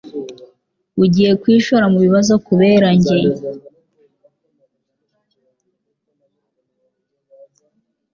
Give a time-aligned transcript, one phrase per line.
[1.03, 3.19] Ugiye kwishora mubibazo kubera njye?